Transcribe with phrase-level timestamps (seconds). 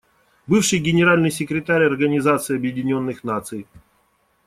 [0.47, 3.67] Бывший Генеральный секретарь Организации Объединенных Наций.